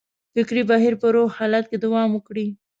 فکري 0.33 0.61
بهیر 0.69 0.93
په 1.01 1.07
روغ 1.15 1.29
حالت 1.37 1.65
کې 1.71 1.77
دوام 1.85 2.09
وکړي. 2.13 2.47